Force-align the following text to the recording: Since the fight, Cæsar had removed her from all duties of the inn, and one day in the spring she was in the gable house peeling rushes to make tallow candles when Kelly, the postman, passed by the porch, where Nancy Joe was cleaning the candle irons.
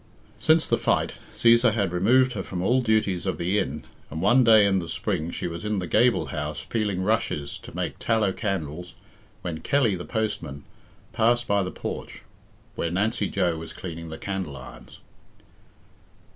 Since 0.39 0.67
the 0.67 0.79
fight, 0.79 1.13
Cæsar 1.31 1.75
had 1.75 1.91
removed 1.91 2.33
her 2.33 2.41
from 2.41 2.63
all 2.63 2.81
duties 2.81 3.27
of 3.27 3.37
the 3.37 3.59
inn, 3.59 3.85
and 4.09 4.19
one 4.19 4.43
day 4.43 4.65
in 4.65 4.79
the 4.79 4.89
spring 4.89 5.29
she 5.29 5.45
was 5.45 5.63
in 5.63 5.77
the 5.77 5.85
gable 5.85 6.29
house 6.33 6.65
peeling 6.67 7.03
rushes 7.03 7.59
to 7.59 7.75
make 7.75 7.99
tallow 7.99 8.31
candles 8.33 8.95
when 9.43 9.59
Kelly, 9.59 9.93
the 9.95 10.03
postman, 10.03 10.63
passed 11.13 11.45
by 11.45 11.61
the 11.61 11.69
porch, 11.69 12.23
where 12.73 12.89
Nancy 12.89 13.27
Joe 13.29 13.57
was 13.59 13.73
cleaning 13.73 14.09
the 14.09 14.17
candle 14.17 14.57
irons. 14.57 15.01